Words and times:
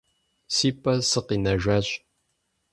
Си 0.55 0.69
пӀэ 0.81 0.93
сыкъинэжащ. 1.09 1.87